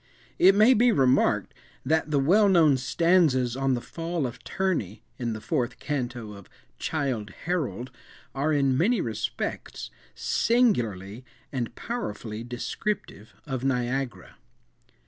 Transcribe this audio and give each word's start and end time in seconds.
It 0.39 0.55
may 0.55 0.73
be 0.73 0.91
remarked, 0.91 1.53
that 1.85 2.09
the 2.09 2.17
well 2.17 2.49
known 2.49 2.75
stanzas 2.75 3.55
on 3.55 3.75
the 3.75 3.81
"Fall 3.81 4.25
of 4.25 4.43
Terni," 4.43 5.03
in 5.19 5.33
the 5.33 5.39
fourth 5.39 5.77
canto 5.77 6.33
of 6.33 6.49
"Childe 6.79 7.29
Harold," 7.45 7.91
are, 8.33 8.51
in 8.51 8.75
many 8.75 8.99
respects, 8.99 9.91
singularly 10.15 11.23
and 11.51 11.75
powerfully 11.75 12.43
descriptive 12.43 13.35
of 13.45 13.63
Niagara. 13.63 14.37